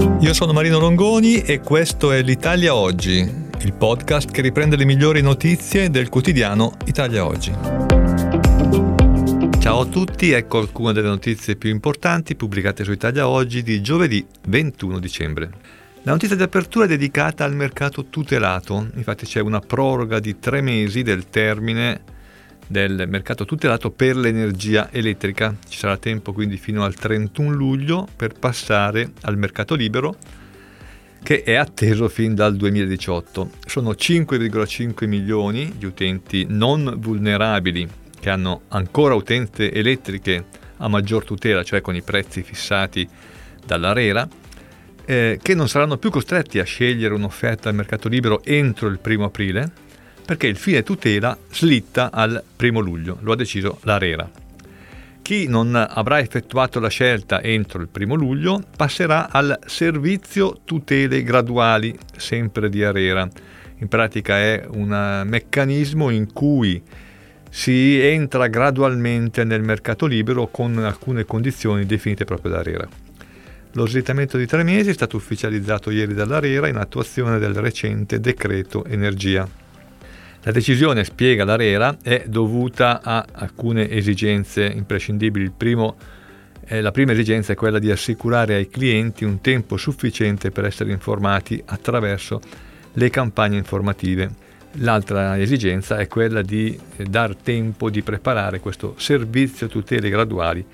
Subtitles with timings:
[0.00, 5.20] Io sono Marino Longoni e questo è l'Italia Oggi, il podcast che riprende le migliori
[5.20, 7.52] notizie del quotidiano Italia Oggi.
[9.58, 14.26] Ciao a tutti, ecco alcune delle notizie più importanti pubblicate su Italia Oggi di giovedì
[14.48, 15.50] 21 dicembre.
[16.02, 20.62] La notizia di apertura è dedicata al mercato tutelato, infatti c'è una proroga di tre
[20.62, 22.19] mesi del termine
[22.70, 25.56] del mercato tutelato per l'energia elettrica.
[25.68, 30.16] Ci sarà tempo quindi fino al 31 luglio per passare al mercato libero
[31.20, 33.50] che è atteso fin dal 2018.
[33.66, 37.88] Sono 5,5 milioni di utenti non vulnerabili
[38.20, 40.44] che hanno ancora utenze elettriche
[40.76, 43.06] a maggior tutela, cioè con i prezzi fissati
[43.66, 44.28] dall'ARERA,
[45.04, 49.24] eh, che non saranno più costretti a scegliere un'offerta al mercato libero entro il primo
[49.24, 49.88] aprile,
[50.30, 54.30] perché il fine tutela slitta al primo luglio, lo ha deciso l'ARERA.
[55.22, 61.98] Chi non avrà effettuato la scelta entro il primo luglio passerà al servizio tutele graduali,
[62.16, 63.28] sempre di Arera.
[63.78, 66.80] In pratica è un meccanismo in cui
[67.50, 72.88] si entra gradualmente nel mercato libero con alcune condizioni definite proprio da Arera.
[73.72, 78.84] Lo slittamento di tre mesi è stato ufficializzato ieri dall'Arera in attuazione del recente decreto
[78.84, 79.69] energia.
[80.42, 85.52] La decisione, spiega l'Arera, è dovuta a alcune esigenze imprescindibili.
[85.54, 85.96] Primo,
[86.64, 90.92] eh, la prima esigenza è quella di assicurare ai clienti un tempo sufficiente per essere
[90.92, 92.40] informati attraverso
[92.94, 94.30] le campagne informative.
[94.78, 100.64] L'altra esigenza è quella di dar tempo di preparare questo servizio tutele graduali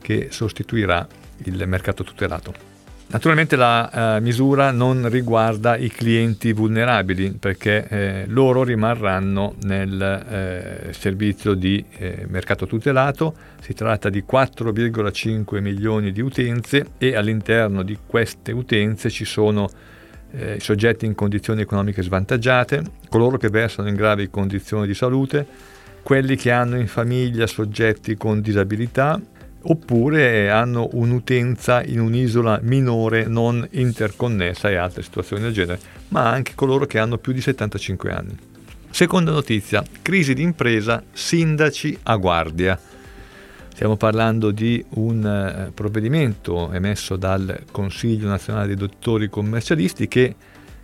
[0.00, 1.04] che sostituirà
[1.44, 2.65] il mercato tutelato.
[3.08, 10.92] Naturalmente la eh, misura non riguarda i clienti vulnerabili perché eh, loro rimarranno nel eh,
[10.92, 17.96] servizio di eh, mercato tutelato, si tratta di 4,5 milioni di utenze e all'interno di
[18.04, 19.68] queste utenze ci sono
[20.32, 25.46] eh, soggetti in condizioni economiche svantaggiate, coloro che versano in gravi condizioni di salute,
[26.02, 29.20] quelli che hanno in famiglia soggetti con disabilità
[29.68, 36.52] oppure hanno un'utenza in un'isola minore non interconnessa e altre situazioni del genere, ma anche
[36.54, 38.36] coloro che hanno più di 75 anni.
[38.90, 42.78] Seconda notizia, crisi di impresa, sindaci a guardia.
[43.68, 50.34] Stiamo parlando di un eh, provvedimento emesso dal Consiglio nazionale dei dottori commercialisti che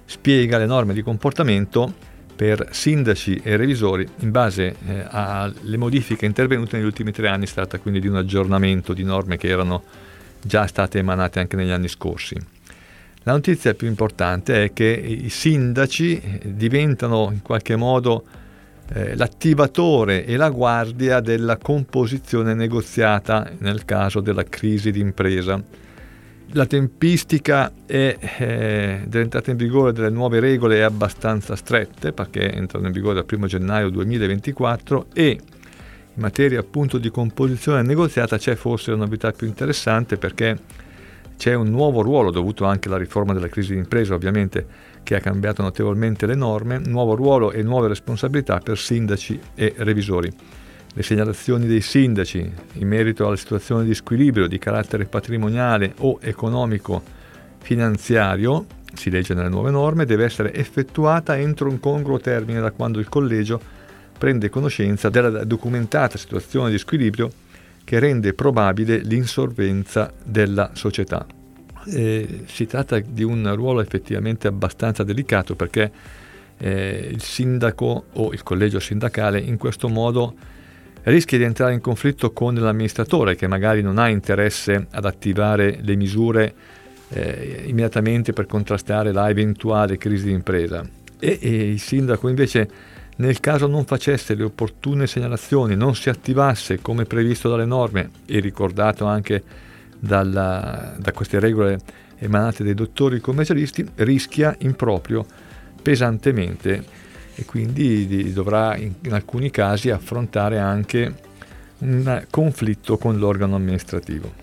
[0.05, 6.77] spiega le norme di comportamento per sindaci e revisori in base eh, alle modifiche intervenute
[6.77, 7.47] negli ultimi tre anni.
[7.47, 9.83] Si tratta quindi di un aggiornamento di norme che erano
[10.43, 12.37] già state emanate anche negli anni scorsi.
[13.25, 18.25] La notizia più importante è che i sindaci eh, diventano in qualche modo
[18.93, 25.63] eh, l'attivatore e la guardia della composizione negoziata nel caso della crisi d'impresa
[26.53, 32.87] la tempistica è, eh, dell'entrata in vigore delle nuove regole è abbastanza strette perché entrano
[32.87, 35.31] in vigore dal 1 gennaio 2024 e
[36.15, 40.59] in materia appunto di composizione negoziata c'è forse la novità più interessante perché
[41.39, 44.67] c'è un nuovo ruolo dovuto anche alla riforma della crisi d'impresa ovviamente
[45.03, 50.31] che ha cambiato notevolmente le norme, nuovo ruolo e nuove responsabilità per sindaci e revisori
[50.95, 57.03] le segnalazioni dei sindaci in merito alla situazione di squilibrio di carattere patrimoniale o economico
[57.59, 62.99] finanziario, si legge nelle nuove norme, deve essere effettuata entro un congruo termine da quando
[62.99, 63.61] il collegio
[64.19, 67.31] prende conoscenza della documentata situazione di squilibrio
[67.85, 71.27] che rende probabile l'insolvenza della società.
[71.87, 75.91] Eh, si tratta di un ruolo effettivamente abbastanza delicato perché
[76.59, 80.35] eh, il sindaco o il collegio sindacale in questo modo
[81.05, 85.97] rischia di entrare in conflitto con l'amministratore che magari non ha interesse ad attivare le
[85.97, 86.55] misure
[87.09, 90.87] eh, immediatamente per contrastare la eventuale crisi di impresa.
[91.19, 92.69] E, e il sindaco invece
[93.17, 98.41] nel caso non facesse le opportune segnalazioni, non si attivasse come previsto dalle norme e
[98.41, 99.43] ricordato anche
[99.99, 101.79] dalla, da queste regole
[102.19, 105.25] emanate dai dottori commercialisti, rischia in proprio
[105.83, 107.02] pesantemente
[107.35, 111.15] e quindi dovrà in, alcuni casi affrontare anche
[111.79, 114.41] un conflitto con l'organo amministrativo.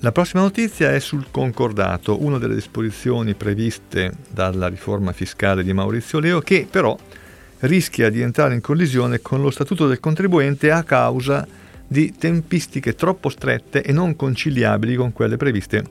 [0.00, 6.18] La prossima notizia è sul concordato, una delle disposizioni previste dalla riforma fiscale di Maurizio
[6.18, 6.96] Leo che però
[7.60, 11.46] rischia di entrare in collisione con lo statuto del contribuente a causa
[11.86, 15.84] di tempistiche troppo strette e non conciliabili con quelle previste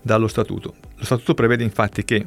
[0.00, 0.74] dallo statuto.
[0.96, 2.26] Lo statuto prevede infatti che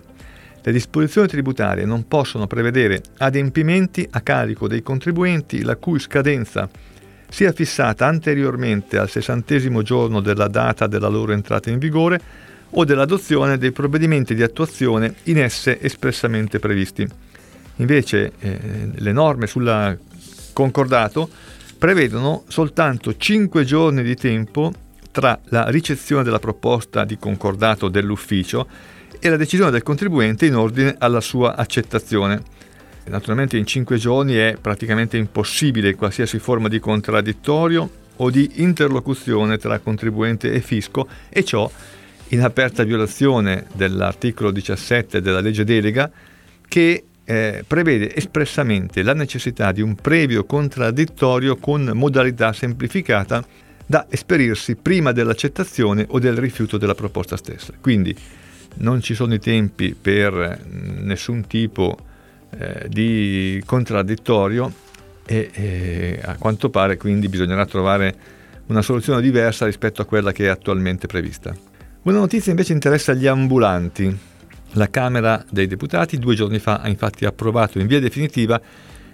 [0.63, 6.69] le disposizioni tributarie non possono prevedere adempimenti a carico dei contribuenti la cui scadenza
[7.27, 12.21] sia fissata anteriormente al sessantesimo giorno della data della loro entrata in vigore
[12.69, 17.07] o dell'adozione dei provvedimenti di attuazione in esse espressamente previsti.
[17.77, 19.97] Invece eh, le norme sul
[20.53, 21.29] concordato
[21.77, 24.71] prevedono soltanto 5 giorni di tempo
[25.11, 28.67] tra la ricezione della proposta di concordato dell'ufficio
[29.25, 32.41] e la decisione del contribuente in ordine alla sua accettazione.
[33.05, 39.79] Naturalmente in 5 giorni è praticamente impossibile qualsiasi forma di contraddittorio o di interlocuzione tra
[39.79, 41.71] contribuente e fisco e ciò
[42.29, 46.11] in aperta violazione dell'articolo 17 della legge delega
[46.67, 53.41] che eh, prevede espressamente la necessità di un previo contraddittorio con modalità semplificata
[53.85, 57.71] da esperirsi prima dell'accettazione o del rifiuto della proposta stessa.
[57.79, 58.41] Quindi
[58.75, 61.97] non ci sono i tempi per nessun tipo
[62.57, 64.71] eh, di contraddittorio
[65.25, 68.15] e, e a quanto pare quindi bisognerà trovare
[68.67, 71.53] una soluzione diversa rispetto a quella che è attualmente prevista.
[72.03, 74.31] Una notizia invece interessa gli ambulanti.
[74.73, 78.59] La Camera dei Deputati due giorni fa ha infatti approvato in via definitiva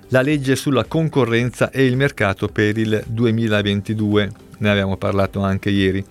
[0.10, 4.32] la legge sulla concorrenza e il mercato per il 2022.
[4.58, 6.04] Ne abbiamo parlato anche ieri.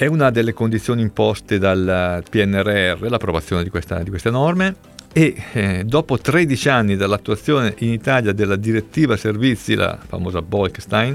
[0.00, 4.74] È una delle condizioni imposte dal PNRR l'approvazione di, questa, di queste norme.
[5.12, 11.14] E eh, dopo 13 anni dall'attuazione in Italia della direttiva servizi, la famosa Bolkestein,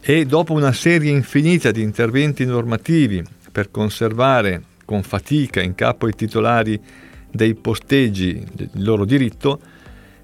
[0.00, 3.22] e dopo una serie infinita di interventi normativi
[3.52, 6.80] per conservare con fatica in capo ai titolari
[7.30, 9.60] dei posteggi il loro diritto,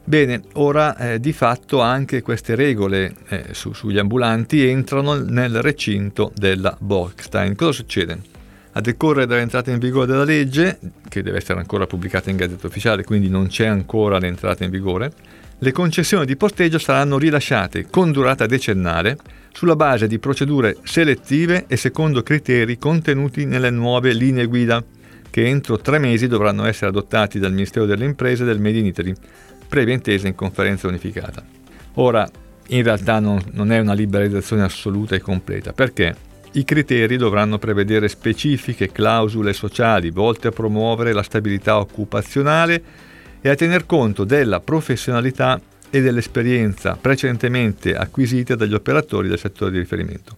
[0.05, 6.33] bene, ora eh, di fatto anche queste regole eh, su, sugli ambulanti entrano nel recinto
[6.35, 7.57] della Bolkestein.
[7.57, 8.19] Cosa succede?
[8.73, 10.79] A decorrere dall'entrata in vigore della legge,
[11.09, 15.13] che deve essere ancora pubblicata in Gazzetta Ufficiale, quindi non c'è ancora l'entrata in vigore,
[15.59, 19.17] le concessioni di posteggio saranno rilasciate con durata decennale
[19.53, 24.83] sulla base di procedure selettive e secondo criteri contenuti nelle nuove linee guida,
[25.31, 28.87] che entro tre mesi dovranno essere adottati dal Ministero delle Imprese e del Made in
[28.87, 29.15] Italy,
[29.69, 31.43] previa intesa in conferenza unificata.
[31.95, 32.29] Ora,
[32.69, 38.09] in realtà non, non è una liberalizzazione assoluta e completa, perché i criteri dovranno prevedere
[38.09, 42.83] specifiche clausole sociali volte a promuovere la stabilità occupazionale
[43.41, 49.79] e a tener conto della professionalità e dell'esperienza precedentemente acquisite dagli operatori del settore di
[49.79, 50.37] riferimento.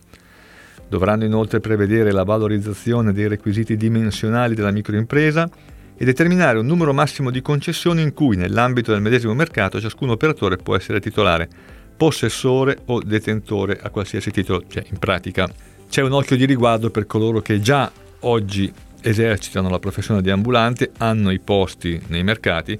[0.88, 5.48] Dovranno inoltre prevedere la valorizzazione dei requisiti dimensionali della microimpresa
[5.96, 10.56] e determinare un numero massimo di concessioni in cui, nell'ambito del medesimo mercato, ciascun operatore
[10.56, 11.48] può essere titolare,
[11.96, 15.48] possessore o detentore a qualsiasi titolo, cioè in pratica
[15.88, 17.90] c'è un occhio di riguardo per coloro che già
[18.20, 22.78] oggi esercitano la professione di ambulante, hanno i posti nei mercati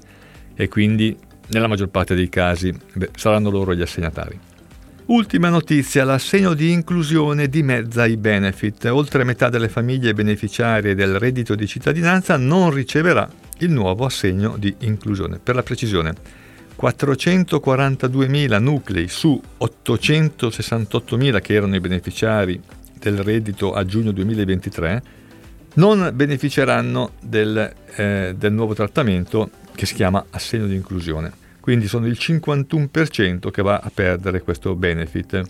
[0.55, 1.17] e quindi
[1.47, 4.46] nella maggior parte dei casi beh, saranno loro gli assegnatari.
[5.07, 8.83] Ultima notizia, l'assegno di inclusione dimezza i benefit.
[8.91, 14.75] Oltre metà delle famiglie beneficiarie del reddito di cittadinanza non riceverà il nuovo assegno di
[14.79, 15.39] inclusione.
[15.41, 16.13] Per la precisione,
[16.77, 22.61] 442.000 nuclei su 868.000 che erano i beneficiari
[22.99, 25.03] del reddito a giugno 2023
[25.75, 31.45] non beneficeranno del, eh, del nuovo trattamento che si chiama assegno di inclusione.
[31.67, 35.41] Quindi sono il 51% che va a perdere questo benefit.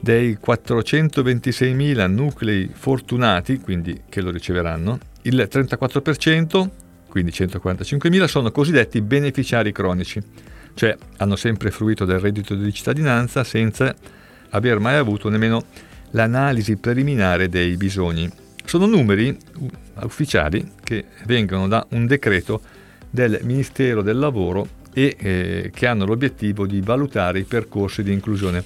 [0.00, 6.68] Dei 426.000 nuclei fortunati, quindi che lo riceveranno, il 34%,
[7.08, 10.20] quindi 145.000, sono cosiddetti beneficiari cronici,
[10.74, 13.94] cioè hanno sempre fruito del reddito di cittadinanza senza
[14.50, 15.66] aver mai avuto nemmeno
[16.10, 18.28] l'analisi preliminare dei bisogni.
[18.64, 19.38] Sono numeri
[20.00, 22.60] ufficiali che vengono da un decreto
[23.08, 28.62] del Ministero del Lavoro e eh, che hanno l'obiettivo di valutare i percorsi di inclusione.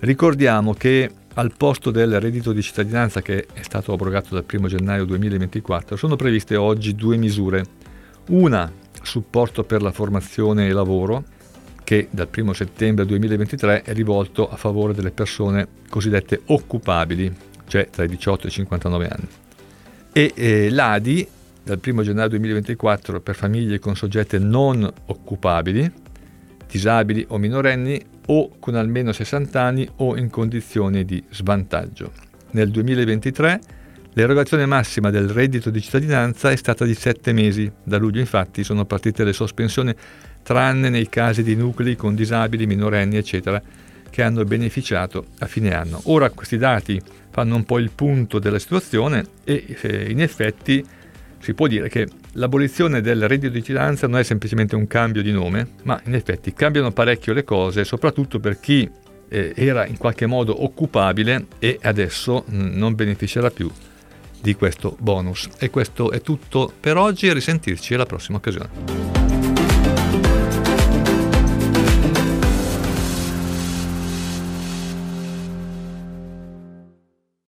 [0.00, 5.04] Ricordiamo che al posto del reddito di cittadinanza che è stato abrogato dal 1 gennaio
[5.04, 7.64] 2024 sono previste oggi due misure.
[8.28, 8.70] Una,
[9.02, 11.24] supporto per la formazione e lavoro,
[11.84, 17.34] che dal 1 settembre 2023 è rivolto a favore delle persone cosiddette occupabili,
[17.66, 19.28] cioè tra i 18 e i 59 anni.
[20.12, 21.28] E eh, l'ADI
[21.68, 25.90] dal 1 gennaio 2024 per famiglie con soggetti non occupabili,
[26.66, 32.12] disabili o minorenni o con almeno 60 anni o in condizioni di svantaggio.
[32.52, 33.60] Nel 2023
[34.14, 37.70] l'erogazione massima del reddito di cittadinanza è stata di 7 mesi.
[37.82, 39.94] Da luglio infatti sono partite le sospensioni
[40.42, 43.60] tranne nei casi di nuclei con disabili, minorenni, eccetera,
[44.08, 46.00] che hanno beneficiato a fine anno.
[46.04, 46.98] Ora questi dati
[47.30, 50.96] fanno un po' il punto della situazione e eh, in effetti
[51.40, 55.32] si può dire che l'abolizione del reddito di cittadinanza non è semplicemente un cambio di
[55.32, 58.88] nome, ma in effetti cambiano parecchio le cose, soprattutto per chi
[59.28, 63.70] eh, era in qualche modo occupabile e adesso mh, non beneficerà più
[64.40, 65.48] di questo bonus.
[65.58, 69.17] E questo è tutto per oggi, risentirci alla prossima occasione.